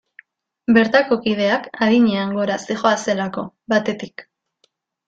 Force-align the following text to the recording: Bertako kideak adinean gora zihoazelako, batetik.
Bertako 0.77 1.17
kideak 1.25 1.69
adinean 1.89 2.35
gora 2.41 2.59
zihoazelako, 2.69 3.47
batetik. 3.77 4.31